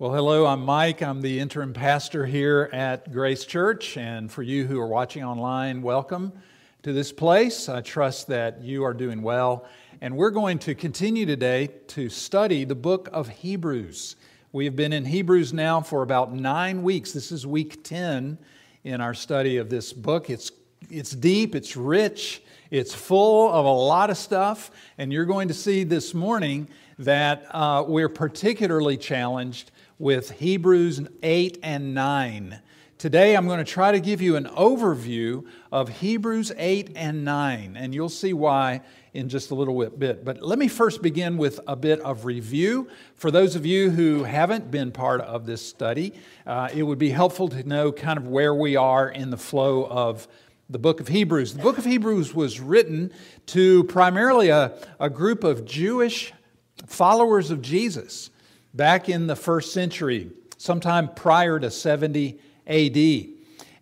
[0.00, 1.02] Well, hello, I'm Mike.
[1.02, 3.98] I'm the interim pastor here at Grace Church.
[3.98, 6.32] And for you who are watching online, welcome
[6.84, 7.68] to this place.
[7.68, 9.66] I trust that you are doing well.
[10.00, 14.16] And we're going to continue today to study the book of Hebrews.
[14.52, 17.12] We have been in Hebrews now for about nine weeks.
[17.12, 18.38] This is week 10
[18.84, 20.30] in our study of this book.
[20.30, 20.50] It's,
[20.88, 24.70] it's deep, it's rich, it's full of a lot of stuff.
[24.96, 31.58] And you're going to see this morning that uh, we're particularly challenged with Hebrews 8
[31.62, 32.58] and 9.
[32.96, 37.76] Today I'm going to try to give you an overview of Hebrews 8 and 9,
[37.76, 38.80] and you'll see why
[39.12, 40.24] in just a little bit.
[40.24, 42.88] But let me first begin with a bit of review.
[43.14, 46.14] For those of you who haven't been part of this study,
[46.46, 49.84] uh, it would be helpful to know kind of where we are in the flow
[49.84, 50.26] of
[50.70, 51.52] the book of Hebrews.
[51.52, 53.12] The book of Hebrews was written
[53.46, 56.32] to primarily a, a group of Jewish
[56.86, 58.30] followers of Jesus
[58.74, 63.26] back in the first century, sometime prior to 70 AD.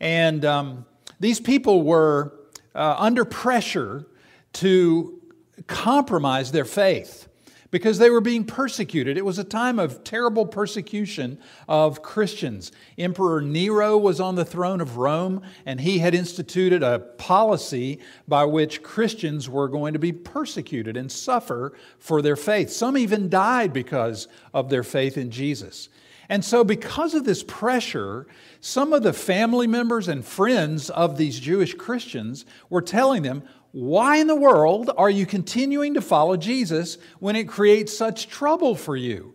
[0.00, 0.86] And um,
[1.20, 2.32] these people were
[2.74, 4.06] uh, under pressure
[4.54, 5.20] to
[5.66, 7.27] compromise their faith
[7.70, 9.16] because they were being persecuted.
[9.18, 11.38] It was a time of terrible persecution
[11.68, 12.72] of Christians.
[12.96, 18.44] Emperor Nero was on the throne of Rome, and he had instituted a policy by
[18.44, 22.70] which Christians were going to be persecuted and suffer for their faith.
[22.70, 25.88] Some even died because of their faith in Jesus.
[26.30, 28.26] And so, because of this pressure,
[28.60, 34.16] some of the family members and friends of these Jewish Christians were telling them, why
[34.16, 38.96] in the world are you continuing to follow Jesus when it creates such trouble for
[38.96, 39.34] you?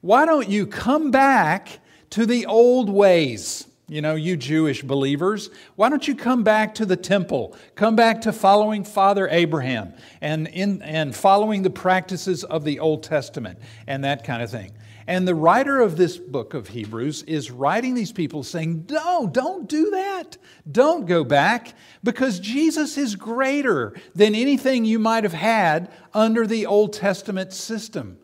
[0.00, 3.66] Why don't you come back to the old ways?
[3.88, 7.56] You know, you Jewish believers, why don't you come back to the temple?
[7.74, 13.02] Come back to following Father Abraham and, in, and following the practices of the Old
[13.02, 14.72] Testament and that kind of thing.
[15.06, 19.68] And the writer of this book of Hebrews is writing these people saying, No, don't
[19.68, 20.36] do that.
[20.70, 26.66] Don't go back because Jesus is greater than anything you might have had under the
[26.66, 28.18] Old Testament system.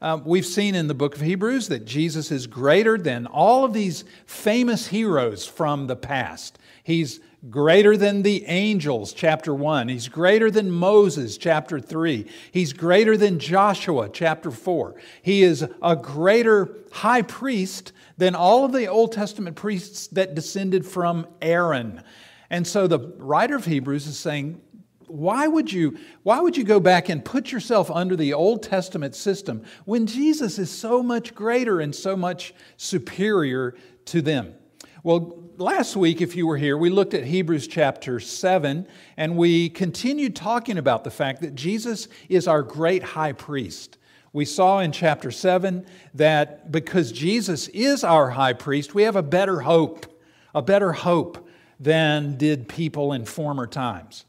[0.00, 3.72] Uh, we've seen in the book of Hebrews that Jesus is greater than all of
[3.72, 6.58] these famous heroes from the past.
[6.82, 7.20] He's
[7.50, 9.88] greater than the angels, chapter 1.
[9.88, 12.26] He's greater than Moses, chapter 3.
[12.52, 14.94] He's greater than Joshua, chapter 4.
[15.22, 20.86] He is a greater high priest than all of the Old Testament priests that descended
[20.86, 22.02] from Aaron.
[22.50, 24.60] And so the writer of Hebrews is saying,
[25.06, 29.14] why would you why would you go back and put yourself under the Old Testament
[29.14, 33.76] system when Jesus is so much greater and so much superior
[34.06, 34.54] to them?
[35.04, 38.88] Well, last week, if you were here, we looked at Hebrews chapter 7,
[39.18, 43.98] and we continued talking about the fact that Jesus is our great high priest.
[44.32, 49.22] We saw in chapter 7 that because Jesus is our high priest, we have a
[49.22, 50.06] better hope,
[50.54, 54.24] a better hope than did people in former times.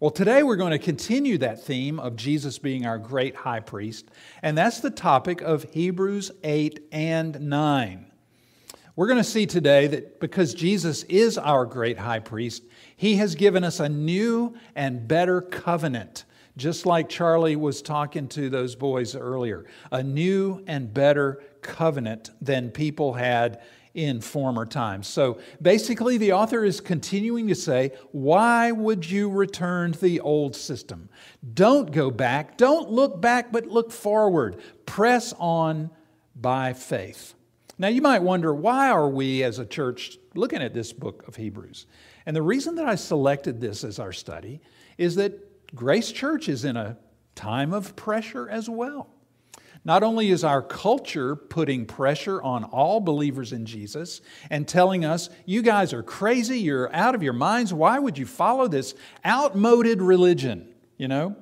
[0.00, 4.10] Well, today we're going to continue that theme of Jesus being our great high priest,
[4.42, 8.06] and that's the topic of Hebrews 8 and 9.
[8.96, 12.62] We're going to see today that because Jesus is our great high priest,
[12.96, 16.24] he has given us a new and better covenant,
[16.56, 19.66] just like Charlie was talking to those boys earlier.
[19.92, 23.60] A new and better covenant than people had
[23.92, 25.06] in former times.
[25.08, 30.56] So basically, the author is continuing to say, Why would you return to the old
[30.56, 31.10] system?
[31.52, 32.56] Don't go back.
[32.56, 34.56] Don't look back, but look forward.
[34.86, 35.90] Press on
[36.34, 37.34] by faith.
[37.78, 41.36] Now, you might wonder why are we as a church looking at this book of
[41.36, 41.86] Hebrews?
[42.24, 44.60] And the reason that I selected this as our study
[44.96, 46.96] is that Grace Church is in a
[47.34, 49.10] time of pressure as well.
[49.84, 54.20] Not only is our culture putting pressure on all believers in Jesus
[54.50, 58.26] and telling us, you guys are crazy, you're out of your minds, why would you
[58.26, 58.94] follow this
[59.24, 60.74] outmoded religion?
[60.96, 61.36] You know?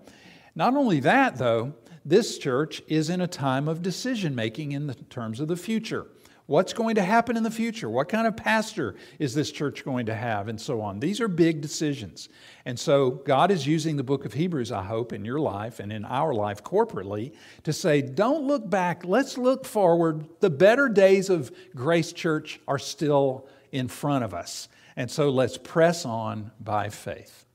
[0.54, 1.74] Not only that, though,
[2.04, 6.06] this church is in a time of decision making in the terms of the future.
[6.46, 7.88] What's going to happen in the future?
[7.88, 10.48] What kind of pastor is this church going to have?
[10.48, 11.00] And so on.
[11.00, 12.28] These are big decisions.
[12.66, 15.90] And so God is using the book of Hebrews, I hope, in your life and
[15.90, 17.32] in our life corporately
[17.62, 20.26] to say, don't look back, let's look forward.
[20.40, 24.68] The better days of Grace Church are still in front of us.
[24.96, 27.46] And so let's press on by faith.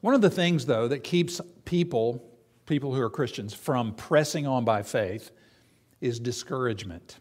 [0.00, 2.24] One of the things, though, that keeps people,
[2.64, 5.32] people who are Christians, from pressing on by faith
[6.00, 7.18] is discouragement.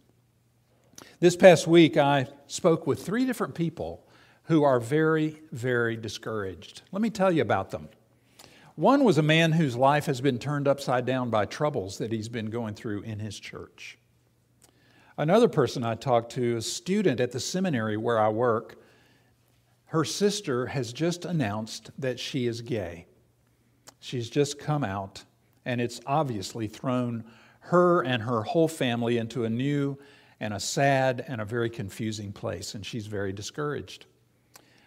[1.20, 4.08] This past week, I spoke with three different people
[4.44, 6.84] who are very, very discouraged.
[6.92, 7.90] Let me tell you about them.
[8.76, 12.30] One was a man whose life has been turned upside down by troubles that he's
[12.30, 13.98] been going through in his church.
[15.18, 18.80] Another person I talked to, a student at the seminary where I work,
[19.86, 23.08] her sister has just announced that she is gay.
[24.00, 25.24] She's just come out,
[25.66, 27.24] and it's obviously thrown
[27.68, 29.98] her and her whole family into a new
[30.40, 34.06] and a sad and a very confusing place, and she's very discouraged.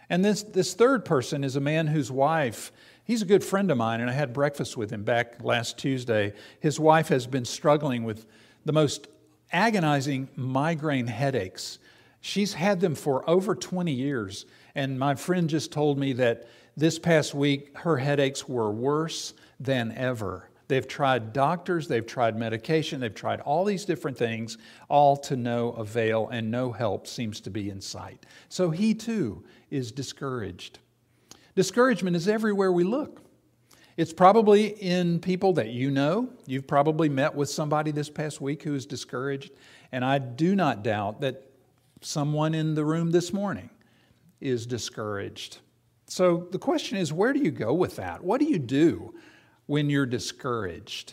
[0.08, 2.72] And this, this third person is a man whose wife,
[3.04, 6.32] he's a good friend of mine, and I had breakfast with him back last Tuesday.
[6.60, 8.26] His wife has been struggling with
[8.64, 9.08] the most
[9.52, 11.78] agonizing migraine headaches.
[12.20, 16.98] She's had them for over 20 years, and my friend just told me that this
[16.98, 20.49] past week her headaches were worse than ever.
[20.70, 24.56] They've tried doctors, they've tried medication, they've tried all these different things,
[24.88, 28.24] all to no avail, and no help seems to be in sight.
[28.48, 30.78] So he too is discouraged.
[31.56, 33.20] Discouragement is everywhere we look.
[33.96, 36.28] It's probably in people that you know.
[36.46, 39.50] You've probably met with somebody this past week who is discouraged,
[39.90, 41.50] and I do not doubt that
[42.00, 43.70] someone in the room this morning
[44.40, 45.58] is discouraged.
[46.06, 48.22] So the question is where do you go with that?
[48.22, 49.14] What do you do
[49.70, 51.12] when you're discouraged,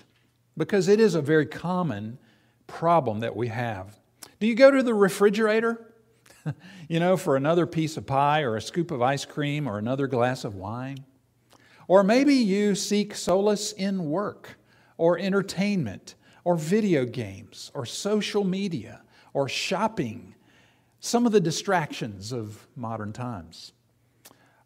[0.57, 2.18] because it is a very common
[2.65, 4.00] problem that we have.
[4.39, 5.94] Do you go to the refrigerator,
[6.89, 10.07] you know, for another piece of pie or a scoop of ice cream or another
[10.07, 11.06] glass of wine?
[11.88, 14.57] Or maybe you seek solace in work
[14.98, 20.33] or entertainment or video games or social media or shopping,
[21.00, 23.74] some of the distractions of modern times.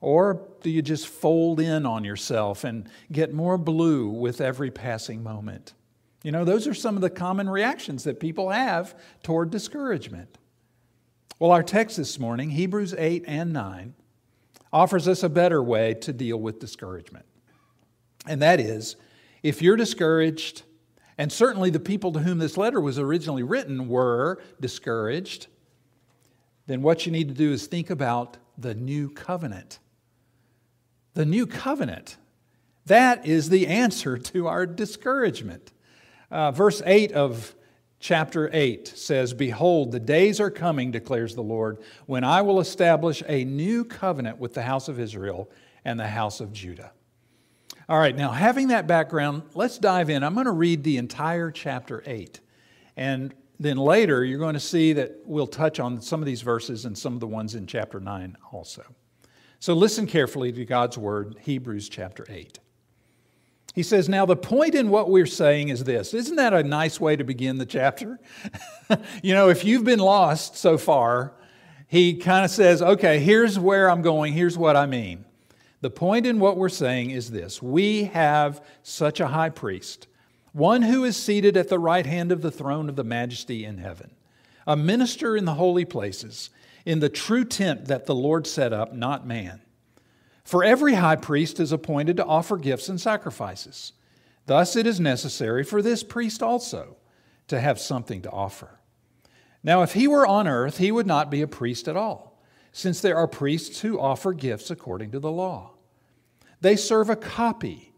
[0.01, 5.21] Or do you just fold in on yourself and get more blue with every passing
[5.21, 5.73] moment?
[6.23, 10.37] You know, those are some of the common reactions that people have toward discouragement.
[11.39, 13.93] Well, our text this morning, Hebrews 8 and 9,
[14.73, 17.25] offers us a better way to deal with discouragement.
[18.27, 18.95] And that is,
[19.43, 20.63] if you're discouraged,
[21.17, 25.47] and certainly the people to whom this letter was originally written were discouraged,
[26.67, 29.79] then what you need to do is think about the new covenant
[31.13, 32.17] the new covenant.
[32.85, 35.71] That is the answer to our discouragement.
[36.29, 37.55] Uh, verse 8 of
[37.99, 43.21] chapter 8 says, Behold, the days are coming, declares the Lord, when I will establish
[43.27, 45.49] a new covenant with the house of Israel
[45.85, 46.91] and the house of Judah.
[47.87, 50.23] All right, now having that background, let's dive in.
[50.23, 52.39] I'm going to read the entire chapter 8.
[52.95, 56.85] And then later, you're going to see that we'll touch on some of these verses
[56.85, 58.83] and some of the ones in chapter 9 also.
[59.61, 62.57] So listen carefully to God's word, Hebrews chapter 8.
[63.75, 66.15] He says, Now the point in what we're saying is this.
[66.15, 68.19] Isn't that a nice way to begin the chapter?
[69.21, 71.33] you know, if you've been lost so far,
[71.87, 75.25] he kind of says, Okay, here's where I'm going, here's what I mean.
[75.81, 80.07] The point in what we're saying is this we have such a high priest,
[80.53, 83.77] one who is seated at the right hand of the throne of the majesty in
[83.77, 84.09] heaven,
[84.65, 86.49] a minister in the holy places
[86.85, 89.61] in the true tent that the Lord set up, not man.
[90.43, 93.93] For every high priest is appointed to offer gifts and sacrifices.
[94.47, 96.97] Thus it is necessary for this priest also
[97.47, 98.79] to have something to offer.
[99.63, 102.41] Now, if he were on earth, he would not be a priest at all,
[102.71, 105.73] since there are priests who offer gifts according to the law.
[106.61, 107.93] They serve a copy.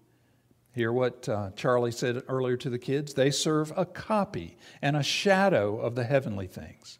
[0.73, 3.13] Hear what uh, Charlie said earlier to the kids?
[3.13, 6.99] They serve a copy and a shadow of the heavenly things.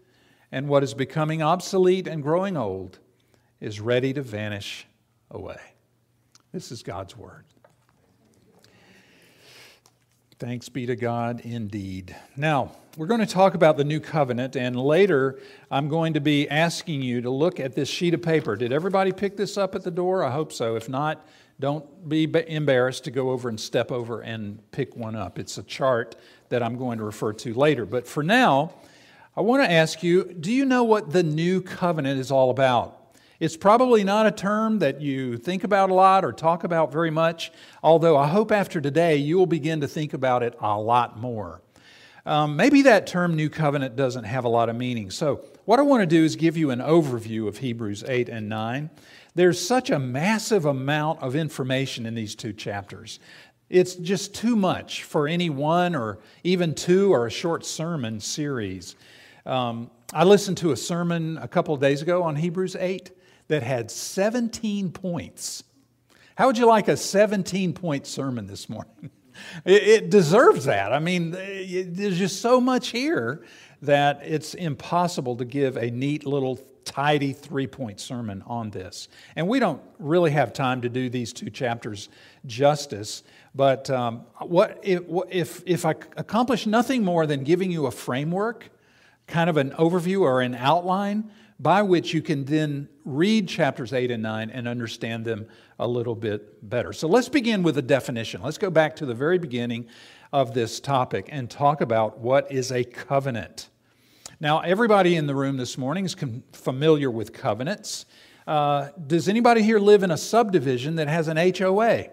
[0.51, 2.99] and what is becoming obsolete and growing old
[3.59, 4.85] is ready to vanish
[5.29, 5.59] away.
[6.51, 7.45] This is God's Word.
[10.39, 12.15] Thanks be to God indeed.
[12.35, 15.39] Now, we're going to talk about the new covenant, and later
[15.69, 18.55] I'm going to be asking you to look at this sheet of paper.
[18.55, 20.23] Did everybody pick this up at the door?
[20.23, 20.75] I hope so.
[20.75, 21.25] If not,
[21.59, 25.37] don't be embarrassed to go over and step over and pick one up.
[25.37, 26.15] It's a chart
[26.49, 27.85] that I'm going to refer to later.
[27.85, 28.73] But for now,
[29.35, 32.97] I want to ask you do you know what the new covenant is all about?
[33.39, 37.09] It's probably not a term that you think about a lot or talk about very
[37.09, 41.17] much, although I hope after today you will begin to think about it a lot
[41.17, 41.61] more.
[42.25, 45.09] Um, maybe that term new covenant doesn't have a lot of meaning.
[45.09, 48.49] So, what I want to do is give you an overview of Hebrews 8 and
[48.49, 48.89] 9.
[49.33, 53.19] There's such a massive amount of information in these two chapters.
[53.69, 58.97] It's just too much for any one or even two or a short sermon series.
[59.45, 63.11] Um, I listened to a sermon a couple days ago on Hebrews 8
[63.47, 65.63] that had 17 points.
[66.35, 69.09] How would you like a 17 point sermon this morning?
[69.65, 70.91] It, deserves that.
[70.91, 73.43] I mean, there's just so much here
[73.81, 79.07] that it's impossible to give a neat little tidy three point sermon on this.
[79.35, 82.09] And we don't really have time to do these two chapters
[82.45, 83.23] justice.
[83.55, 88.69] But um, what if, if, if I accomplish nothing more than giving you a framework,
[89.27, 94.11] kind of an overview or an outline, by which you can then read chapters 8
[94.11, 95.47] and 9 and understand them
[95.79, 96.91] a little bit better.
[96.91, 98.41] So let's begin with a definition.
[98.41, 99.87] Let's go back to the very beginning
[100.33, 103.69] of this topic and talk about what is a covenant.
[104.39, 106.15] Now, everybody in the room this morning is
[106.53, 108.05] familiar with covenants.
[108.47, 112.05] Uh, does anybody here live in a subdivision that has an HOA?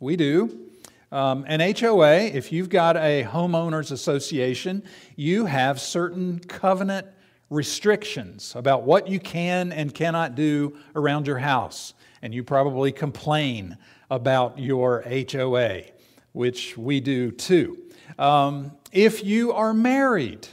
[0.00, 0.69] We do.
[1.12, 4.84] Um, an HOA, if you've got a homeowners association,
[5.16, 7.08] you have certain covenant
[7.48, 11.94] restrictions about what you can and cannot do around your house.
[12.22, 13.76] And you probably complain
[14.08, 15.82] about your HOA,
[16.30, 17.78] which we do too.
[18.16, 20.46] Um, if you are married,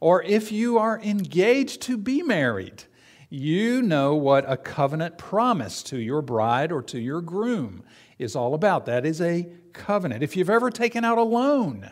[0.00, 2.84] or if you are engaged to be married,
[3.30, 7.82] you know what a covenant promise to your bride or to your groom
[8.18, 8.84] is all about.
[8.84, 10.22] That is a covenant.
[10.22, 11.90] If you've ever taken out a loan,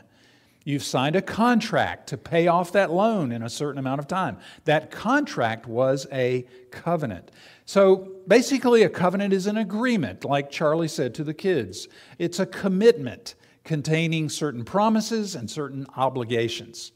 [0.64, 4.38] You've signed a contract to pay off that loan in a certain amount of time.
[4.64, 7.32] That contract was a covenant.
[7.64, 11.88] So basically, a covenant is an agreement, like Charlie said to the kids.
[12.18, 13.34] It's a commitment
[13.64, 16.92] containing certain promises and certain obligations.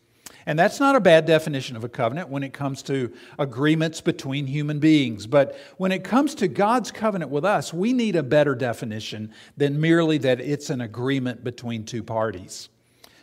[0.49, 4.47] And that's not a bad definition of a covenant when it comes to agreements between
[4.47, 5.27] human beings.
[5.27, 9.81] But when it comes to God's covenant with us, we need a better definition than
[9.81, 12.69] merely that it's an agreement between two parties.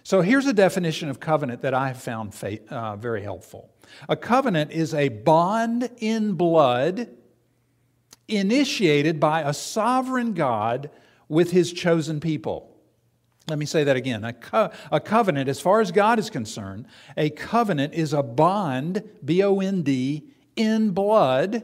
[0.03, 2.35] So here's a definition of covenant that I have found
[2.69, 3.69] uh, very helpful.
[4.09, 7.09] A covenant is a bond in blood
[8.27, 10.89] initiated by a sovereign God
[11.29, 12.72] with his chosen people.
[13.47, 14.23] Let me say that again.
[14.23, 16.85] A, co- a covenant, as far as God is concerned,
[17.17, 20.23] a covenant is a bond, B O N D,
[20.55, 21.63] in blood,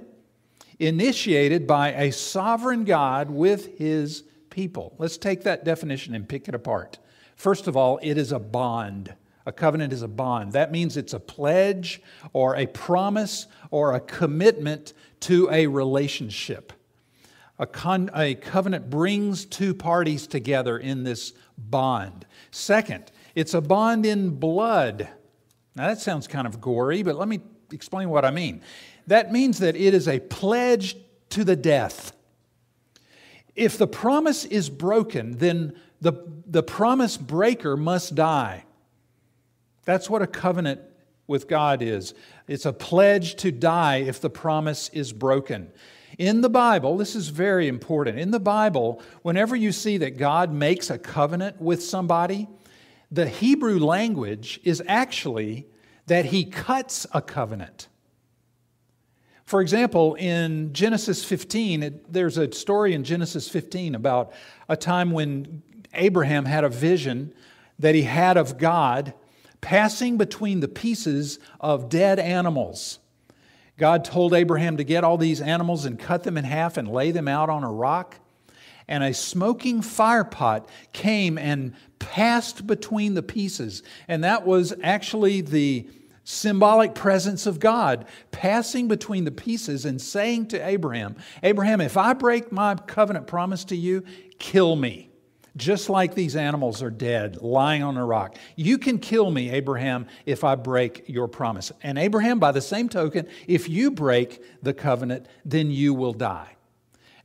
[0.78, 4.94] initiated by a sovereign God with his people.
[4.98, 7.00] Let's take that definition and pick it apart.
[7.36, 9.14] First of all, it is a bond.
[9.46, 10.52] A covenant is a bond.
[10.52, 12.02] That means it's a pledge
[12.34, 16.74] or a promise or a commitment to a relationship.
[17.60, 22.26] A, con- a, covenant brings two parties together in this bond.
[22.52, 25.10] Second, it's a bond in blood.
[25.76, 28.62] Now, that sounds kind of gory, but let me explain what I mean.
[29.08, 30.96] That means that it is a pledge
[31.32, 32.14] to the death.
[33.56, 36.14] If the promise is broken, then the,
[36.46, 38.64] the promise breaker must die.
[39.84, 40.82] That's what a covenant
[41.28, 42.14] with God is.
[42.48, 45.72] It's a pledge to die if the promise is broken.
[46.20, 48.20] In the Bible, this is very important.
[48.20, 52.50] In the Bible, whenever you see that God makes a covenant with somebody,
[53.10, 55.66] the Hebrew language is actually
[56.08, 57.88] that he cuts a covenant.
[59.46, 64.34] For example, in Genesis 15, it, there's a story in Genesis 15 about
[64.68, 67.34] a time when Abraham had a vision
[67.80, 69.14] that he had of God
[69.62, 73.00] passing between the pieces of dead animals.
[73.80, 77.12] God told Abraham to get all these animals and cut them in half and lay
[77.12, 78.18] them out on a rock.
[78.88, 83.82] And a smoking firepot came and passed between the pieces.
[84.08, 85.88] And that was actually the
[86.26, 92.14] symbolic presence of God passing between the pieces and saying to Abraham, Abraham, if I
[92.14, 94.04] break my covenant promise to you,
[94.38, 95.09] kill me.
[95.56, 98.38] Just like these animals are dead, lying on a rock.
[98.56, 101.72] You can kill me, Abraham, if I break your promise.
[101.82, 106.56] And Abraham, by the same token, if you break the covenant, then you will die.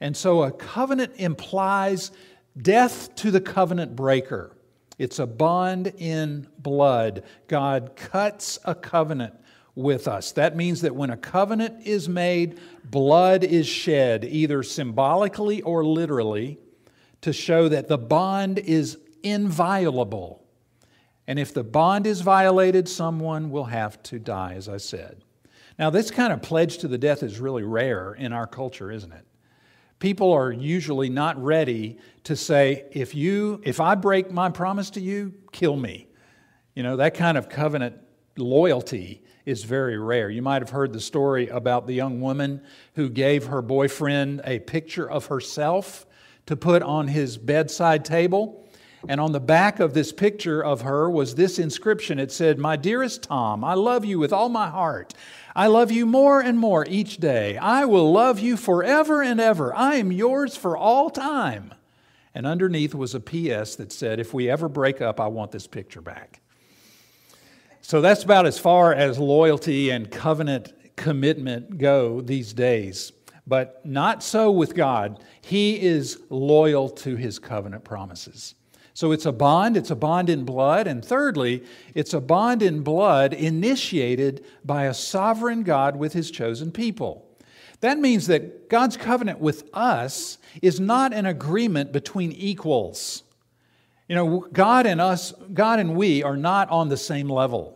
[0.00, 2.10] And so a covenant implies
[2.60, 4.56] death to the covenant breaker.
[4.98, 7.24] It's a bond in blood.
[7.48, 9.34] God cuts a covenant
[9.74, 10.32] with us.
[10.32, 16.58] That means that when a covenant is made, blood is shed, either symbolically or literally
[17.24, 20.44] to show that the bond is inviolable.
[21.26, 25.24] And if the bond is violated, someone will have to die, as I said.
[25.78, 29.10] Now, this kind of pledge to the death is really rare in our culture, isn't
[29.10, 29.24] it?
[30.00, 35.00] People are usually not ready to say, if you if I break my promise to
[35.00, 36.08] you, kill me.
[36.74, 37.96] You know, that kind of covenant
[38.36, 40.28] loyalty is very rare.
[40.28, 42.60] You might have heard the story about the young woman
[42.96, 46.04] who gave her boyfriend a picture of herself
[46.46, 48.60] to put on his bedside table.
[49.08, 52.18] And on the back of this picture of her was this inscription.
[52.18, 55.14] It said, My dearest Tom, I love you with all my heart.
[55.54, 57.56] I love you more and more each day.
[57.58, 59.74] I will love you forever and ever.
[59.74, 61.74] I am yours for all time.
[62.34, 65.66] And underneath was a PS that said, If we ever break up, I want this
[65.66, 66.40] picture back.
[67.82, 73.12] So that's about as far as loyalty and covenant commitment go these days.
[73.46, 75.22] But not so with God.
[75.42, 78.54] He is loyal to his covenant promises.
[78.94, 80.86] So it's a bond, it's a bond in blood.
[80.86, 86.70] And thirdly, it's a bond in blood initiated by a sovereign God with his chosen
[86.70, 87.28] people.
[87.80, 93.24] That means that God's covenant with us is not an agreement between equals.
[94.08, 97.73] You know, God and us, God and we are not on the same level.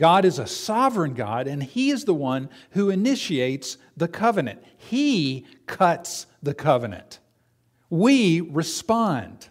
[0.00, 4.64] God is a sovereign God, and He is the one who initiates the covenant.
[4.78, 7.18] He cuts the covenant.
[7.90, 9.48] We respond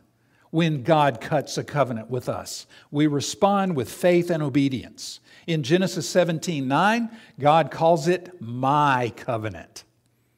[0.49, 2.65] when God cuts a covenant with us.
[2.89, 5.19] We respond with faith and obedience.
[5.45, 9.83] In Genesis 17 9, God calls it my covenant.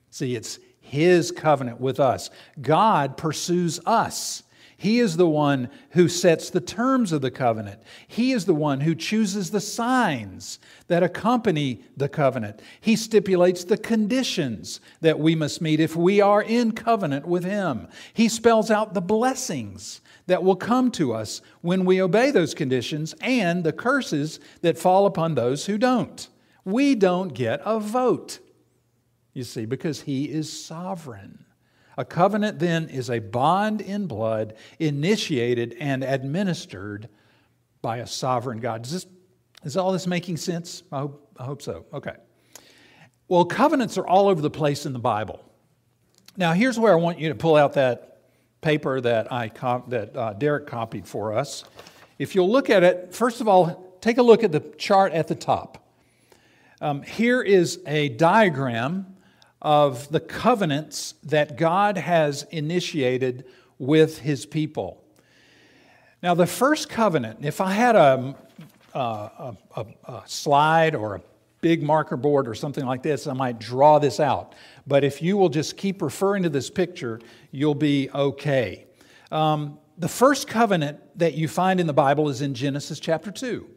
[0.10, 2.30] See, it's His covenant with us.
[2.62, 4.44] God pursues us.
[4.82, 7.84] He is the one who sets the terms of the covenant.
[8.08, 12.64] He is the one who chooses the signs that accompany the covenant.
[12.80, 17.90] He stipulates the conditions that we must meet if we are in covenant with Him.
[18.12, 23.14] He spells out the blessings that will come to us when we obey those conditions
[23.22, 26.28] and the curses that fall upon those who don't.
[26.66, 28.40] We don't get a vote,
[29.32, 31.46] you see, because He is sovereign.
[32.02, 37.08] A covenant then is a bond in blood initiated and administered
[37.84, 38.88] by a sovereign God.
[38.88, 39.08] Is, this,
[39.64, 40.82] is all this making sense?
[40.92, 41.86] I hope, I hope so.
[41.94, 42.16] Okay.
[43.28, 45.44] Well, covenants are all over the place in the Bible.
[46.36, 48.24] Now, here's where I want you to pull out that
[48.62, 49.52] paper that, I
[49.90, 51.66] that uh, Derek copied for us.
[52.18, 55.28] If you'll look at it, first of all, take a look at the chart at
[55.28, 55.88] the top.
[56.82, 59.18] Um, here is a diagram
[59.62, 63.46] of the covenants that God has initiated
[63.78, 65.04] with his people.
[66.24, 68.36] Now, the first covenant, if I had a,
[68.94, 71.22] a, a, a, slide or a
[71.62, 74.54] big marker board or something like this, I might draw this out.
[74.86, 77.20] But if you will just keep referring to this picture,
[77.52, 78.86] you'll be okay.
[79.32, 83.68] Um, the first covenant that you find in the Bible is in Genesis chapter 2.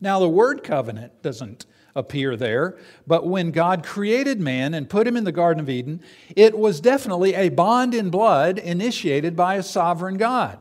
[0.00, 2.78] Now, the word covenant doesn't appear there.
[3.06, 6.02] But when God created man and put him in the Garden of Eden,
[6.34, 10.58] it was definitely a bond in blood initiated by a sovereign God.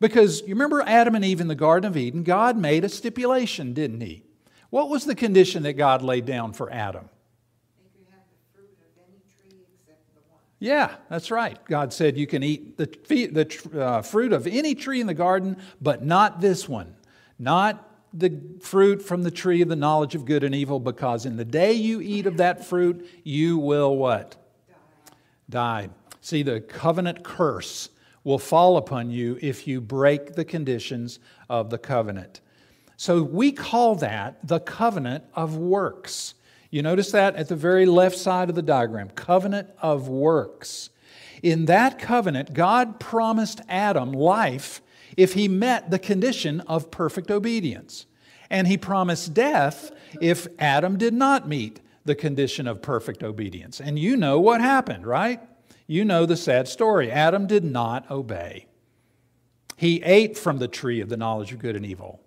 [0.00, 3.72] Because you remember Adam and Eve in the Garden of Eden, God made a stipulation,
[3.72, 4.22] didn't he?
[4.70, 7.08] What was the condition that God laid down for Adam?
[10.60, 11.56] Yeah, that's right.
[11.66, 15.56] God said you can eat the, the uh, fruit of any tree in the garden,
[15.80, 16.96] but not this one.
[17.38, 21.36] Not the fruit from the tree of the knowledge of good and evil, because in
[21.36, 24.36] the day you eat of that fruit, you will what?
[25.50, 25.88] Die.
[26.20, 27.90] See, the covenant curse
[28.24, 31.18] will fall upon you if you break the conditions
[31.48, 32.40] of the covenant.
[32.96, 36.34] So we call that the covenant of works.
[36.70, 40.90] You notice that at the very left side of the diagram covenant of works.
[41.42, 44.82] In that covenant, God promised Adam life
[45.18, 48.06] if he met the condition of perfect obedience.
[48.48, 53.80] And he promised death if Adam did not meet the condition of perfect obedience.
[53.80, 55.40] And you know what happened, right?
[55.88, 57.10] You know the sad story.
[57.10, 58.66] Adam did not obey.
[59.76, 62.20] He ate from the tree of the knowledge of good and evil.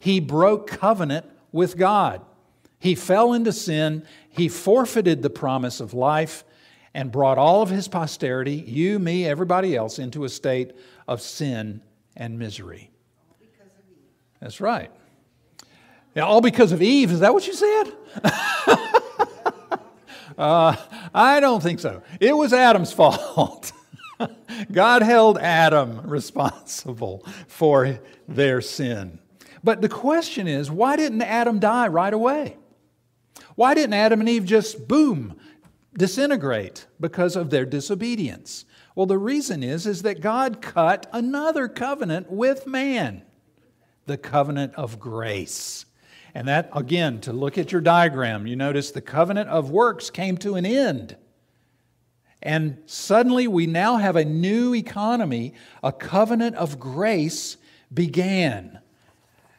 [0.00, 2.22] He broke covenant with God.
[2.80, 4.04] He fell into sin.
[4.30, 6.44] He forfeited the promise of life.
[6.94, 10.72] and brought all of his posterity, you, me, everybody else, into a state
[11.08, 11.80] of sin
[12.16, 12.90] and misery.
[14.40, 14.90] That's right.
[16.14, 17.10] Yeah, all because of Eve.
[17.10, 17.84] Is that what you said?
[20.36, 20.76] uh,
[21.14, 22.02] I don't think so.
[22.20, 23.72] It was Adam's fault.
[24.70, 27.98] God held Adam responsible for
[28.28, 29.18] their sin.
[29.64, 32.56] But the question is why didn't Adam die right away?
[33.54, 35.36] Why didn't Adam and Eve just, boom,
[35.94, 38.64] disintegrate because of their disobedience?
[38.94, 43.22] Well, the reason is, is that God cut another covenant with man,
[44.06, 45.86] the covenant of grace.
[46.34, 50.36] And that, again, to look at your diagram, you notice the covenant of works came
[50.38, 51.16] to an end.
[52.42, 55.54] And suddenly we now have a new economy.
[55.82, 57.56] A covenant of grace
[57.92, 58.80] began.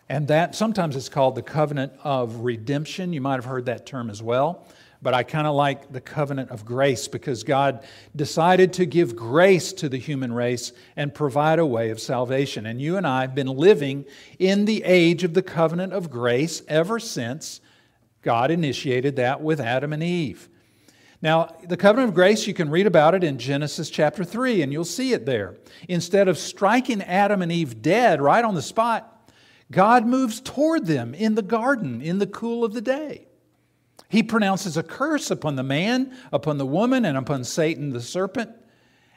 [0.09, 3.13] And that sometimes it's called the covenant of redemption.
[3.13, 4.67] You might have heard that term as well.
[5.03, 7.85] But I kind of like the covenant of grace because God
[8.15, 12.65] decided to give grace to the human race and provide a way of salvation.
[12.65, 14.05] And you and I have been living
[14.39, 17.59] in the age of the covenant of grace ever since
[18.21, 20.47] God initiated that with Adam and Eve.
[21.21, 24.71] Now, the covenant of grace, you can read about it in Genesis chapter 3, and
[24.71, 25.57] you'll see it there.
[25.89, 29.31] Instead of striking Adam and Eve dead right on the spot,
[29.69, 33.27] God moves toward them in the garden in the cool of the day.
[34.13, 38.51] He pronounces a curse upon the man, upon the woman, and upon Satan the serpent.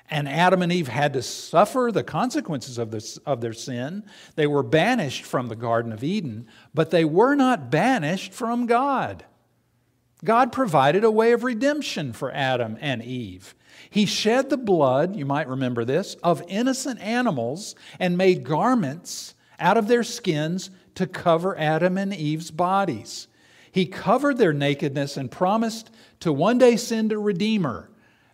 [0.09, 4.05] And Adam and Eve had to suffer the consequences of, this, of their sin.
[4.37, 9.27] They were banished from the Garden of Eden, but they were not banished from God.
[10.25, 13.55] God provided a way of redemption for Adam and Eve.
[13.91, 19.77] He shed the blood, you might remember this, of innocent animals and made garments out
[19.77, 23.29] of their skins to cover Adam and Eve's bodies.
[23.77, 27.91] He covered their nakedness and promised to one day send a Redeemer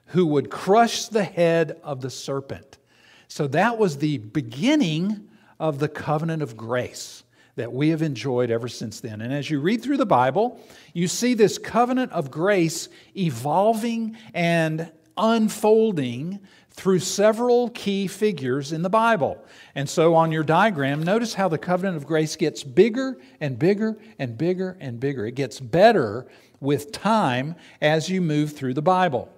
[0.06, 2.78] who would crush the head of the serpent.
[3.26, 5.28] So that was the beginning
[5.58, 7.24] of the covenant of grace
[7.56, 9.20] that we have enjoyed ever since then.
[9.20, 10.60] And as you read through the Bible,
[10.92, 16.38] you see this covenant of grace evolving and unfolding
[16.74, 19.42] through several key figures in the Bible.
[19.74, 23.98] And so on your diagram, notice how the covenant of grace gets bigger and bigger
[24.18, 25.26] and bigger and bigger.
[25.26, 26.26] It gets better
[26.60, 29.28] with time as you move through the Bible.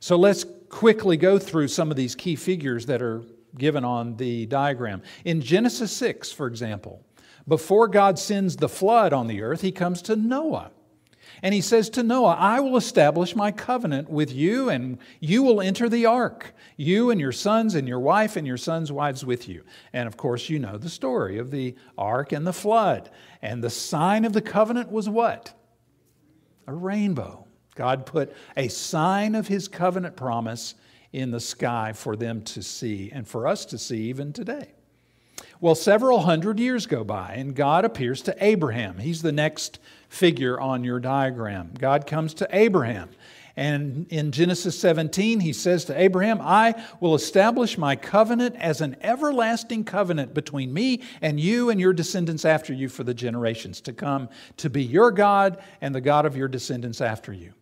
[0.00, 3.22] So let's quickly go through some of these key figures that are
[3.56, 5.02] given on the diagram.
[5.24, 7.02] In Genesis 6, for example,
[7.46, 10.70] before God sends the flood on the earth, he comes to Noah.
[11.44, 15.60] And he says to Noah, I will establish my covenant with you, and you will
[15.60, 19.46] enter the ark, you and your sons and your wife and your sons' wives with
[19.46, 19.62] you.
[19.92, 23.10] And of course, you know the story of the ark and the flood.
[23.42, 25.52] And the sign of the covenant was what?
[26.66, 27.46] A rainbow.
[27.74, 30.76] God put a sign of his covenant promise
[31.12, 34.72] in the sky for them to see and for us to see even today.
[35.60, 38.98] Well, several hundred years go by, and God appears to Abraham.
[38.98, 39.78] He's the next
[40.14, 41.72] figure on your diagram.
[41.78, 43.10] God comes to Abraham.
[43.56, 48.96] And in Genesis 17, he says to Abraham, I will establish my covenant as an
[49.00, 53.92] everlasting covenant between me and you and your descendants after you for the generations to
[53.92, 57.52] come, to be your God and the God of your descendants after you.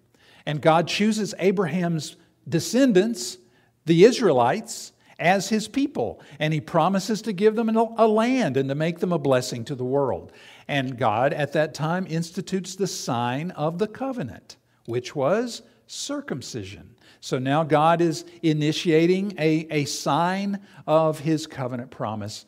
[0.46, 2.16] And God chooses Abraham's
[2.48, 3.36] descendants,
[3.84, 6.22] the Israelites, as his people.
[6.38, 9.74] And he promises to give them a land and to make them a blessing to
[9.74, 10.32] the world.
[10.72, 14.56] And God at that time institutes the sign of the covenant,
[14.86, 16.94] which was circumcision.
[17.20, 22.46] So now God is initiating a, a sign of his covenant promise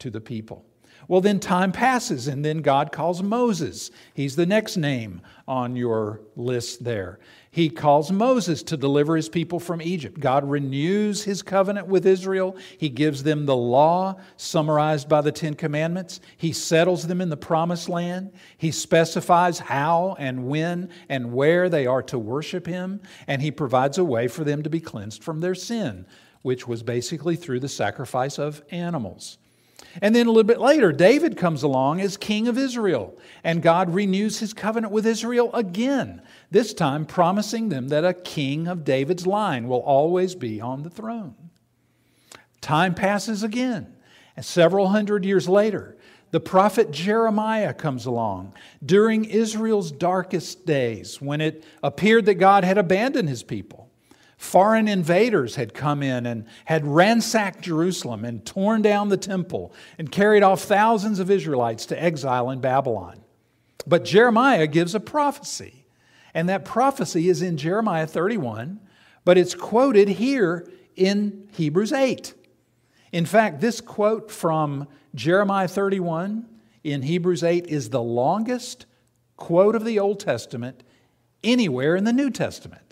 [0.00, 0.64] to the people.
[1.06, 3.92] Well, then time passes, and then God calls Moses.
[4.14, 7.20] He's the next name on your list there.
[7.52, 10.20] He calls Moses to deliver his people from Egypt.
[10.20, 12.56] God renews his covenant with Israel.
[12.78, 16.20] He gives them the law, summarized by the Ten Commandments.
[16.36, 18.32] He settles them in the promised land.
[18.56, 23.00] He specifies how and when and where they are to worship him.
[23.26, 26.06] And he provides a way for them to be cleansed from their sin,
[26.42, 29.38] which was basically through the sacrifice of animals.
[30.00, 33.92] And then a little bit later, David comes along as king of Israel, and God
[33.92, 39.26] renews his covenant with Israel again, this time promising them that a king of David's
[39.26, 41.34] line will always be on the throne.
[42.60, 43.94] Time passes again,
[44.36, 45.96] and several hundred years later,
[46.30, 52.78] the prophet Jeremiah comes along during Israel's darkest days when it appeared that God had
[52.78, 53.79] abandoned his people.
[54.40, 60.10] Foreign invaders had come in and had ransacked Jerusalem and torn down the temple and
[60.10, 63.20] carried off thousands of Israelites to exile in Babylon.
[63.86, 65.84] But Jeremiah gives a prophecy,
[66.32, 68.80] and that prophecy is in Jeremiah 31,
[69.26, 72.32] but it's quoted here in Hebrews 8.
[73.12, 76.46] In fact, this quote from Jeremiah 31
[76.82, 78.86] in Hebrews 8 is the longest
[79.36, 80.82] quote of the Old Testament
[81.44, 82.89] anywhere in the New Testament.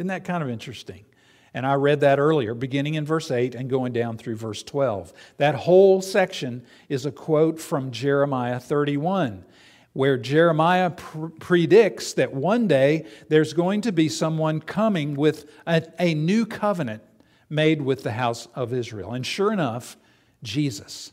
[0.00, 1.04] Isn't that kind of interesting?
[1.52, 5.12] And I read that earlier, beginning in verse 8 and going down through verse 12.
[5.36, 9.44] That whole section is a quote from Jeremiah 31,
[9.92, 15.82] where Jeremiah pr- predicts that one day there's going to be someone coming with a,
[15.98, 17.02] a new covenant
[17.50, 19.12] made with the house of Israel.
[19.12, 19.98] And sure enough,
[20.42, 21.12] Jesus,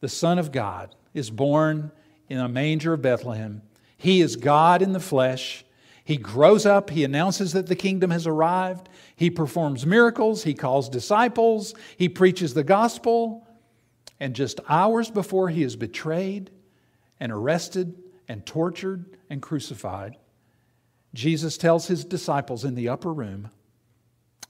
[0.00, 1.92] the Son of God, is born
[2.28, 3.62] in a manger of Bethlehem.
[3.96, 5.63] He is God in the flesh.
[6.04, 10.90] He grows up, he announces that the kingdom has arrived, he performs miracles, he calls
[10.90, 13.46] disciples, he preaches the gospel.
[14.20, 16.50] And just hours before he is betrayed
[17.18, 17.94] and arrested
[18.28, 20.16] and tortured and crucified,
[21.14, 23.50] Jesus tells his disciples in the upper room,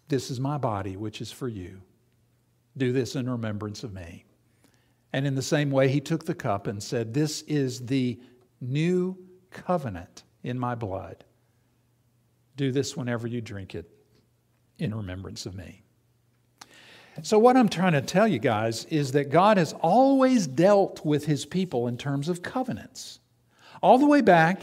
[0.09, 1.81] This is my body, which is for you.
[2.77, 4.25] Do this in remembrance of me.
[5.13, 8.19] And in the same way, he took the cup and said, This is the
[8.61, 9.17] new
[9.51, 11.25] covenant in my blood.
[12.57, 13.91] Do this whenever you drink it
[14.79, 15.83] in remembrance of me.
[17.23, 21.27] So, what I'm trying to tell you guys is that God has always dealt with
[21.27, 23.21] his people in terms of covenants.
[23.83, 24.63] All the way back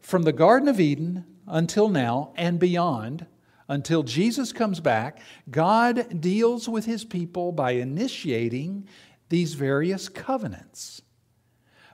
[0.00, 3.26] from the Garden of Eden until now and beyond,
[3.68, 5.20] until Jesus comes back,
[5.50, 8.88] God deals with his people by initiating
[9.28, 11.02] these various covenants.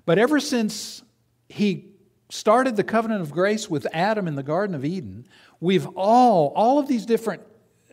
[0.04, 1.02] But ever since
[1.48, 1.93] he
[2.34, 5.24] started the covenant of grace with Adam in the Garden of Eden,
[5.60, 7.42] we've all, all of these different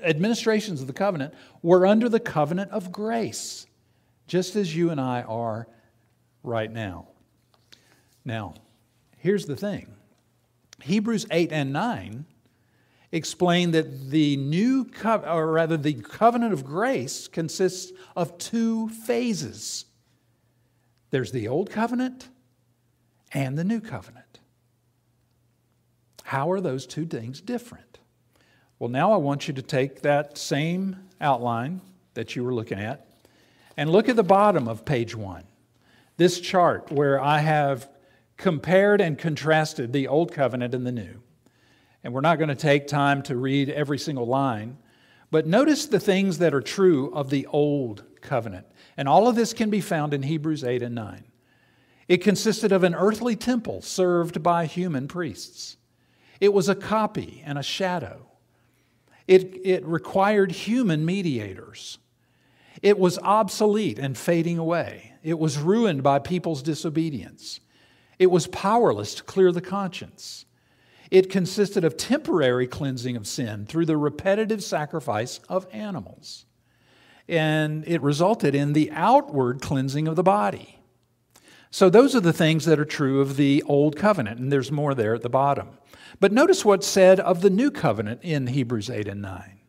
[0.01, 3.67] administrations of the covenant were under the covenant of grace,
[4.25, 5.67] just as you and I are
[6.41, 7.07] right now.
[8.25, 8.55] Now,
[9.19, 9.93] here's the thing
[10.81, 12.25] Hebrews 8 and 9
[13.11, 19.85] explain that the new co- or rather the covenant of grace consists of two phases.
[21.11, 22.29] There's the old covenant
[23.33, 24.20] and the new covenant.
[26.31, 27.99] How are those two things different?
[28.79, 31.81] Well, now I want you to take that same outline
[32.13, 33.05] that you were looking at
[33.75, 35.43] and look at the bottom of page one.
[36.15, 37.89] This chart where I have
[38.37, 41.21] compared and contrasted the old covenant and the new.
[42.01, 44.77] And we're not going to take time to read every single line,
[45.31, 48.67] but notice the things that are true of the old covenant.
[48.95, 51.25] And all of this can be found in Hebrews 8 and 9.
[52.07, 55.75] It consisted of an earthly temple served by human priests.
[56.41, 58.27] It was a copy and a shadow.
[59.27, 61.99] It, it required human mediators.
[62.81, 65.13] It was obsolete and fading away.
[65.23, 67.59] It was ruined by people's disobedience.
[68.17, 70.45] It was powerless to clear the conscience.
[71.11, 76.45] It consisted of temporary cleansing of sin through the repetitive sacrifice of animals.
[77.27, 80.79] And it resulted in the outward cleansing of the body.
[81.69, 84.93] So, those are the things that are true of the Old Covenant, and there's more
[84.93, 85.77] there at the bottom.
[86.19, 89.59] But notice what's said of the New Covenant in Hebrews 8 and 9.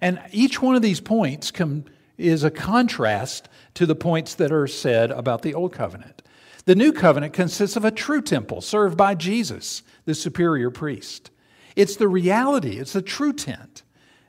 [0.00, 1.84] And each one of these points come,
[2.18, 6.22] is a contrast to the points that are said about the Old Covenant.
[6.64, 11.30] The New Covenant consists of a true temple served by Jesus, the superior priest.
[11.74, 13.82] It's the reality, it's the true tent.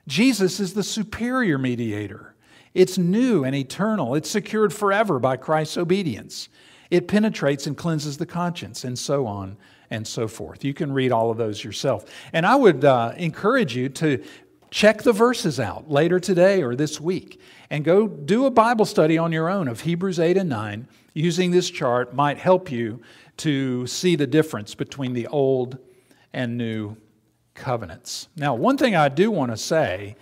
[0.08, 2.36] Jesus is the superior mediator.
[2.74, 6.50] It's new and eternal, it's secured forever by Christ's obedience.
[6.90, 9.58] It penetrates and cleanses the conscience, and so on
[9.94, 10.66] and so forth.
[10.66, 12.06] You can read all of those yourself.
[12.34, 14.24] And I would uh, encourage you to
[14.72, 19.20] check the verses out later today or this week and go do a Bible study
[19.20, 20.88] on your own of Hebrews 8 and 9.
[21.14, 23.02] Using this chart might help you
[23.38, 25.78] to see the difference between the old
[26.34, 26.98] and new
[27.54, 28.30] covenants.
[28.36, 30.16] Now, one thing I do want to say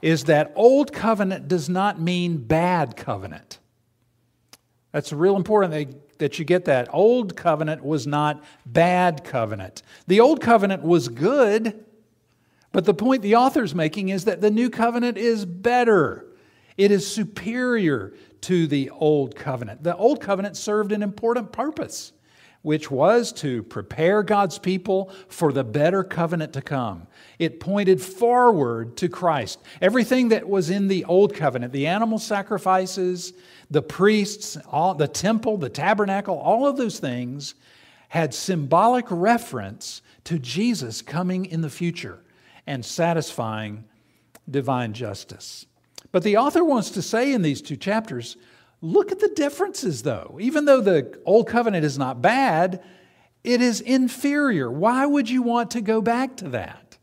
[0.00, 3.60] is that old covenant does not mean bad covenant.
[4.92, 6.88] That's real important that you get that.
[6.92, 9.82] Old covenant was not bad covenant.
[10.06, 11.84] The old covenant was good,
[12.72, 16.26] but the point the author's making is that the new covenant is better.
[16.76, 19.82] It is superior to the old covenant.
[19.82, 22.12] The old covenant served an important purpose,
[22.62, 27.06] which was to prepare God's people for the better covenant to come.
[27.38, 29.58] It pointed forward to Christ.
[29.80, 33.32] Everything that was in the old covenant, the animal sacrifices,
[33.70, 37.54] the priests, all, the temple, the tabernacle, all of those things
[38.08, 42.20] had symbolic reference to Jesus coming in the future
[42.66, 43.84] and satisfying
[44.48, 45.66] divine justice.
[46.12, 48.36] But the author wants to say in these two chapters
[48.82, 50.36] look at the differences, though.
[50.40, 52.82] Even though the Old Covenant is not bad,
[53.44, 54.70] it is inferior.
[54.70, 56.98] Why would you want to go back to that?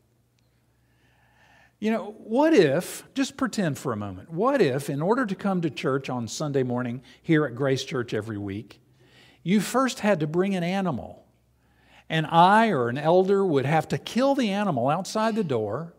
[1.80, 5.62] You know, what if, just pretend for a moment, what if, in order to come
[5.62, 8.82] to church on Sunday morning here at Grace Church every week,
[9.42, 11.24] you first had to bring an animal,
[12.10, 15.94] and I or an elder would have to kill the animal outside the door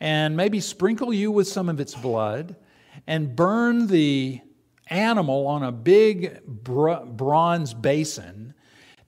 [0.00, 2.56] and maybe sprinkle you with some of its blood
[3.06, 4.40] and burn the
[4.88, 8.54] animal on a big bronze basin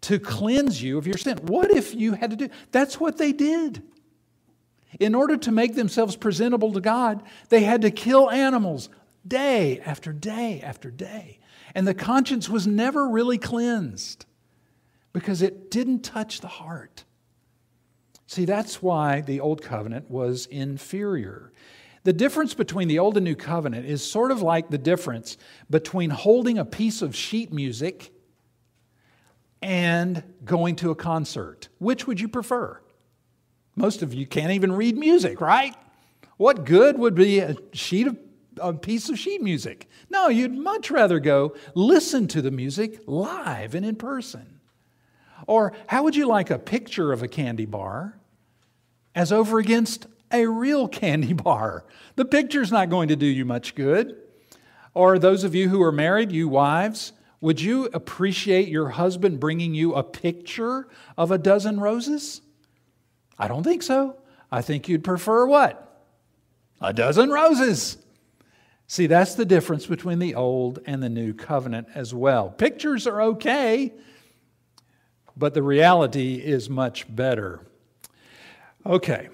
[0.02, 1.38] to cleanse you of your sin.
[1.38, 2.48] What if you had to do?
[2.70, 3.82] That's what they did.
[5.00, 8.88] In order to make themselves presentable to God, they had to kill animals
[9.26, 11.38] day after day after day.
[11.74, 14.24] And the conscience was never really cleansed
[15.12, 17.04] because it didn't touch the heart.
[18.26, 21.52] See, that's why the Old Covenant was inferior.
[22.06, 25.36] The difference between the Old and New Covenant is sort of like the difference
[25.68, 28.12] between holding a piece of sheet music
[29.60, 31.68] and going to a concert.
[31.78, 32.80] Which would you prefer?
[33.74, 35.74] Most of you can't even read music, right?
[36.36, 38.16] What good would be a sheet of
[38.60, 39.88] a piece of sheet music?
[40.08, 44.60] No, you'd much rather go listen to the music live and in person.
[45.48, 48.16] Or how would you like a picture of a candy bar
[49.12, 51.84] as over against a real candy bar?
[52.16, 54.16] The picture's not going to do you much good.
[54.94, 59.74] Or those of you who are married, you wives, would you appreciate your husband bringing
[59.74, 62.40] you a picture of a dozen roses?
[63.38, 64.16] I don't think so.
[64.50, 66.04] I think you'd prefer what?
[66.80, 67.98] A dozen roses.
[68.86, 72.50] See, that's the difference between the old and the new covenant as well.
[72.50, 73.92] Pictures are okay,
[75.36, 77.60] but the reality is much better.
[78.84, 79.28] Okay,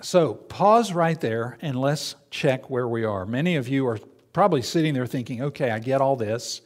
[0.00, 3.26] so pause right there and let's check where we are.
[3.26, 3.98] Many of you are
[4.32, 6.60] probably sitting there thinking, okay, I get all this.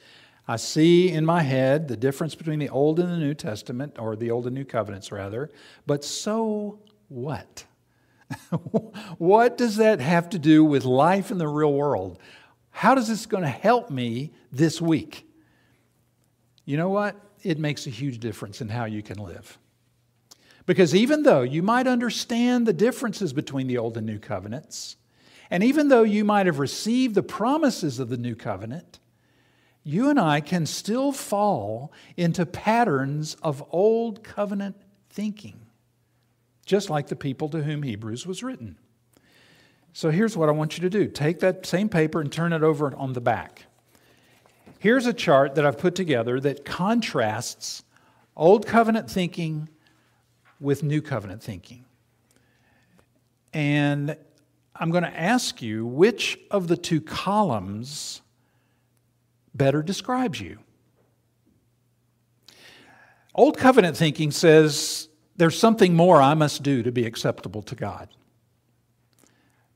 [0.48, 4.16] I see in my head the difference between the Old and the New Testament, or
[4.16, 5.50] the Old and New Covenants, rather.
[5.86, 7.64] But so what?
[9.18, 12.18] what does that have to do with life in the real world?
[12.70, 15.28] How does this going to help me this week?
[16.64, 17.16] You know what?
[17.42, 19.58] It makes a huge difference in how you can live.
[20.70, 24.94] Because even though you might understand the differences between the Old and New Covenants,
[25.50, 29.00] and even though you might have received the promises of the New Covenant,
[29.82, 34.76] you and I can still fall into patterns of old covenant
[35.08, 35.58] thinking,
[36.66, 38.78] just like the people to whom Hebrews was written.
[39.92, 42.62] So here's what I want you to do take that same paper and turn it
[42.62, 43.64] over on the back.
[44.78, 47.82] Here's a chart that I've put together that contrasts
[48.36, 49.68] old covenant thinking
[50.60, 51.84] with new covenant thinking.
[53.52, 54.16] And
[54.76, 58.22] I'm going to ask you which of the two columns
[59.54, 60.58] better describes you.
[63.34, 68.08] Old covenant thinking says there's something more I must do to be acceptable to God.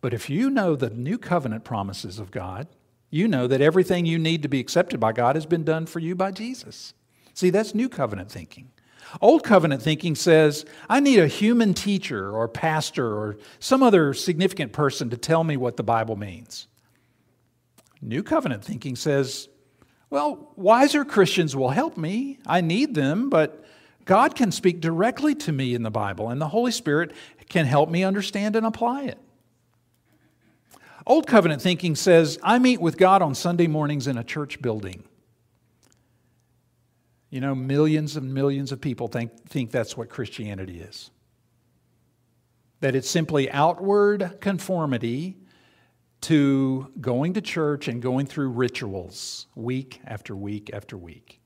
[0.01, 2.68] But if you know the new covenant promises of God,
[3.11, 6.01] you know that everything you need to be accepted by God has been done for
[6.01, 6.92] you by Jesus.
[7.33, 8.70] See, that's new covenant thinking.
[9.20, 14.72] Old covenant thinking says, I need a human teacher or pastor or some other significant
[14.72, 16.66] person to tell me what the Bible means.
[18.03, 19.48] New covenant thinking says,
[20.11, 22.38] well, wiser Christians will help me.
[22.46, 23.64] I need them, but
[24.05, 27.12] God can speak directly to me in the Bible, and the Holy Spirit
[27.48, 29.18] can help me understand and apply it.
[31.07, 35.05] Old covenant thinking says, I meet with God on Sunday mornings in a church building.
[37.35, 41.11] You know, millions and millions of people think, think that's what Christianity is.
[42.79, 45.38] That it's simply outward conformity
[46.20, 51.40] to going to church and going through rituals week after week after week.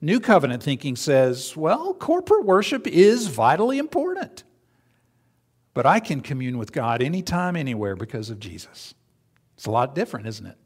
[0.00, 4.42] New covenant thinking says, well, corporate worship is vitally important,
[5.74, 8.94] but I can commune with God anytime, anywhere because of Jesus.
[9.54, 10.58] It's a lot different, isn't it?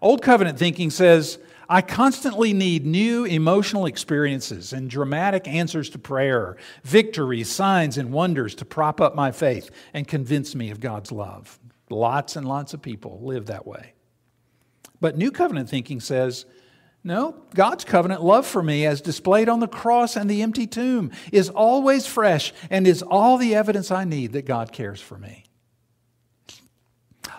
[0.00, 1.40] Old covenant thinking says,
[1.72, 8.56] I constantly need new emotional experiences and dramatic answers to prayer, victories, signs, and wonders
[8.56, 11.60] to prop up my faith and convince me of God's love.
[11.88, 13.92] Lots and lots of people live that way.
[15.00, 16.44] But New Covenant thinking says,
[17.04, 21.12] no, God's covenant love for me, as displayed on the cross and the empty tomb,
[21.30, 25.44] is always fresh and is all the evidence I need that God cares for me.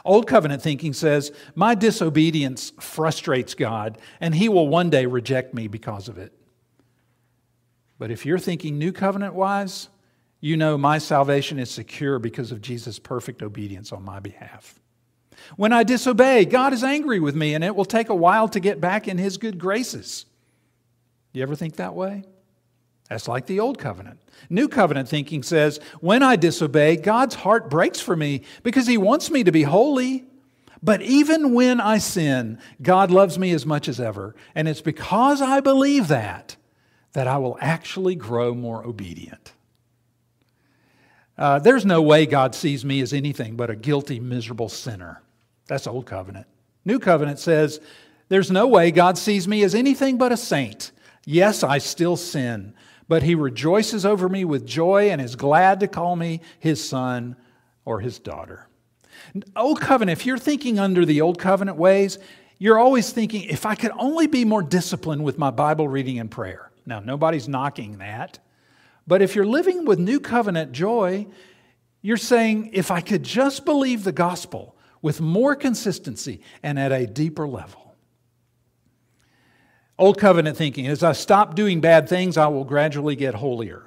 [0.03, 5.67] Old covenant thinking says, My disobedience frustrates God, and He will one day reject me
[5.67, 6.33] because of it.
[7.99, 9.89] But if you're thinking new covenant wise,
[10.39, 14.79] you know my salvation is secure because of Jesus' perfect obedience on my behalf.
[15.55, 18.59] When I disobey, God is angry with me, and it will take a while to
[18.59, 20.25] get back in His good graces.
[21.33, 22.23] You ever think that way?
[23.11, 24.21] That's like the old covenant.
[24.49, 29.29] New covenant thinking says, when I disobey, God's heart breaks for me because he wants
[29.29, 30.23] me to be holy.
[30.81, 34.33] But even when I sin, God loves me as much as ever.
[34.55, 36.55] And it's because I believe that
[37.11, 39.51] that I will actually grow more obedient.
[41.37, 45.21] Uh, there's no way God sees me as anything but a guilty, miserable sinner.
[45.67, 46.47] That's Old Covenant.
[46.85, 47.81] New Covenant says
[48.29, 50.93] there's no way God sees me as anything but a saint.
[51.25, 52.73] Yes, I still sin,
[53.07, 57.35] but He rejoices over me with joy and is glad to call me His son
[57.85, 58.67] or His daughter.
[59.55, 62.17] Old Covenant, if you're thinking under the Old Covenant ways,
[62.57, 66.29] you're always thinking, if I could only be more disciplined with my Bible reading and
[66.29, 66.71] prayer.
[66.85, 68.39] Now, nobody's knocking that.
[69.07, 71.27] But if you're living with New Covenant joy,
[72.01, 77.07] you're saying, if I could just believe the gospel with more consistency and at a
[77.07, 77.80] deeper level.
[80.01, 83.85] Old Covenant thinking, as I stop doing bad things, I will gradually get holier.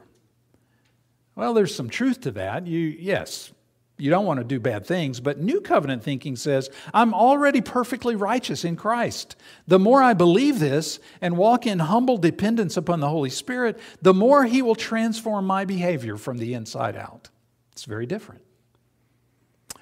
[1.35, 2.69] Well, there's some truth to that.
[2.69, 3.53] You, yes,
[3.99, 8.15] you don't want to do bad things, but New Covenant thinking says, I'm already perfectly
[8.15, 9.35] righteous in Christ.
[9.67, 14.15] The more I believe this and walk in humble dependence upon the Holy Spirit, the
[14.15, 17.29] more He will transform my behavior from the inside out.
[17.73, 18.43] It's very different.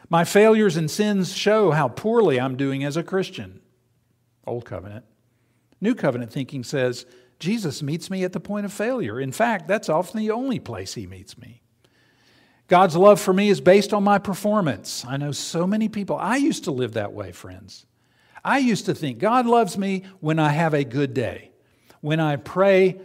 [0.09, 3.61] My failures and sins show how poorly I'm doing as a Christian.
[4.47, 5.05] Old Covenant.
[5.83, 7.05] New Covenant thinking says,
[7.39, 9.21] Jesus meets me at the point of failure.
[9.21, 11.61] In fact, that's often the only place He meets me.
[12.69, 15.05] God's love for me is based on my performance.
[15.07, 16.17] I know so many people.
[16.17, 17.85] I used to live that way, friends.
[18.45, 21.51] I used to think God loves me when I have a good day.
[22.01, 23.01] When I pray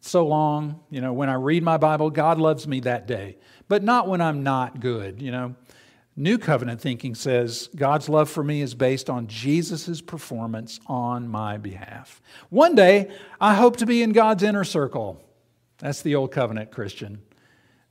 [0.00, 3.36] so long, you know, when I read my Bible, God loves me that day.
[3.68, 5.54] But not when I'm not good, you know.
[6.18, 11.58] New covenant thinking says God's love for me is based on Jesus' performance on my
[11.58, 12.20] behalf.
[12.50, 15.22] One day, I hope to be in God's inner circle.
[15.78, 17.22] That's the old covenant Christian.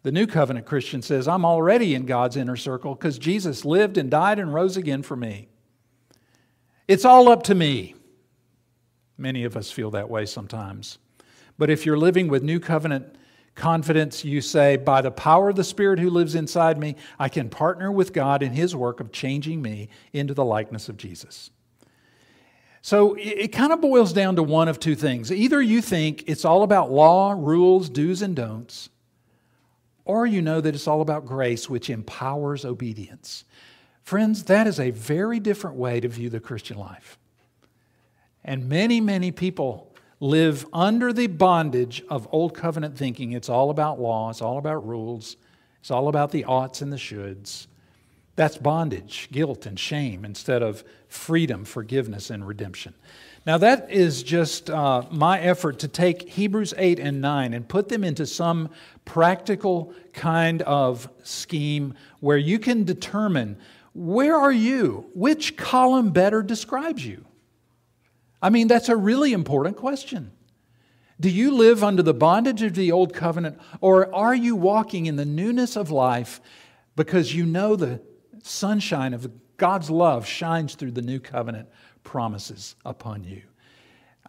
[0.04, 4.12] The New Covenant Christian says, I'm already in God's inner circle because Jesus lived and
[4.12, 5.48] died and rose again for me.
[6.86, 7.96] It's all up to me.
[9.18, 10.98] Many of us feel that way sometimes.
[11.58, 13.16] But if you're living with New Covenant
[13.58, 17.50] confidence, you say, By the power of the Spirit who lives inside me, I can
[17.50, 21.52] partner with God in His work of changing me into the likeness of Jesus.
[22.82, 25.30] So it, kind of boils down to one of two things.
[25.30, 28.90] Either you think it's all about law, rules, do's, and don'ts
[30.08, 33.44] or you know that it's all about grace, which empowers obedience.
[34.04, 37.20] Friends, that is a very different way to view the Christian life.
[38.42, 43.34] And many, many people live under the bondage of old covenant thinking.
[43.34, 45.38] It's all about law, it's all about rules,
[45.80, 47.68] it's all about the oughts and the shoulds.
[48.36, 52.94] That's bondage, guilt, and shame instead of freedom, forgiveness, and redemption.
[53.48, 57.90] Now, that is just uh, my effort to take Hebrews 8 and 9 and put
[57.90, 58.70] them into some
[59.06, 63.58] practical kind of scheme where you can determine
[63.94, 65.10] where are you?
[65.16, 67.26] Which column better describes you?
[68.42, 70.32] I mean, that's a really important question.
[71.20, 75.16] Do you live under the bondage of the old covenant, or are you walking in
[75.16, 76.40] the newness of life
[76.96, 78.02] because you know the
[78.44, 81.70] sunshine of God's love shines through the new covenant
[82.04, 83.42] promises upon you.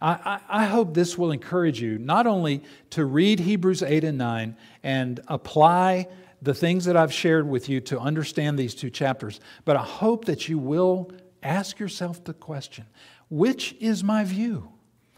[0.01, 4.55] I, I, hope this will encourage you not only to read Hebrews 8 and 9
[4.81, 6.07] and apply
[6.41, 10.23] the things that I've shared with you to understand these two chapters, but I hope
[10.25, 11.11] that you will
[11.43, 12.85] ask yourself the question
[13.29, 14.69] which is my view?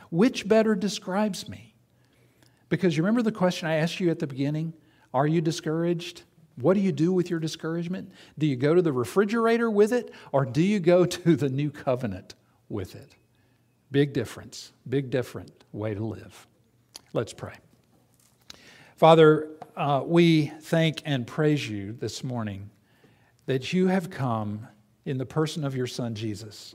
[0.10, 1.74] Which better describes me?
[2.70, 4.74] Because you remember the question I asked you at the beginning?
[5.14, 6.24] Are you discouraged?
[6.56, 8.12] What do you do with your discouragement?
[8.38, 11.72] Do you go to the refrigerator with it, or do you go to the new
[11.72, 12.36] covenant
[12.72, 13.16] with it.
[13.92, 16.48] Big difference, big different way to live.
[17.14, 17.54] Let's pray.
[18.96, 22.70] Father, uh, we thank and praise you this morning
[23.48, 24.68] that you have come
[25.06, 26.74] in the person of your Son, Jesus.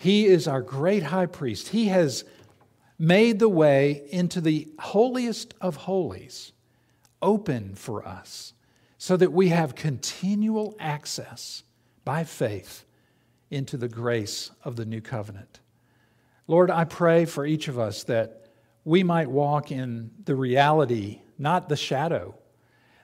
[0.00, 1.68] He is our great high priest.
[1.68, 2.24] He has
[3.00, 6.52] made the way into the holiest of holies
[7.20, 8.54] open for us
[8.96, 11.64] so that we have continual access
[12.04, 12.84] by faith
[13.50, 15.58] into the grace of the new covenant.
[16.46, 18.46] Lord, I pray for each of us that
[18.84, 22.36] we might walk in the reality, not the shadow,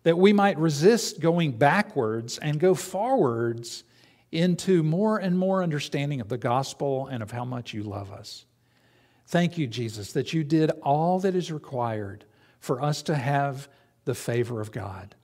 [0.04, 3.82] that we might resist going backwards and go forwards
[4.34, 8.44] into more and more understanding of the gospel and of how much you love us.
[9.28, 12.24] Thank you, Jesus, that you did all that is required
[12.58, 13.68] for us to have
[14.04, 15.14] the favor of God.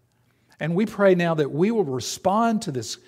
[0.59, 2.99] And we pray now that we will respond to this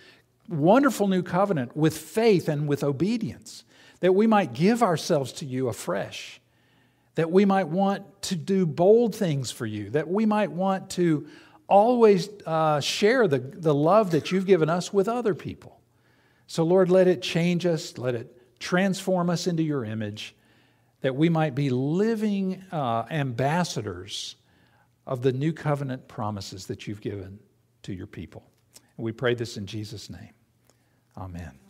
[0.49, 3.65] wonderful new covenant with faith and with obedience,
[4.01, 6.41] that we might give ourselves to you afresh,
[7.15, 11.27] that we might want to do bold things for you, that we might want to
[11.69, 15.79] always uh, share the, the love that you've given us with other people.
[16.53, 20.37] So, Lord, let it change us, let it transform us into your image,
[21.01, 24.37] that we might be living uh, ambassadors
[25.07, 27.39] of the new covenant promises that you've given
[27.85, 28.43] to your people.
[28.99, 30.35] And we pray this in Jesus' name.
[31.17, 31.62] Amen.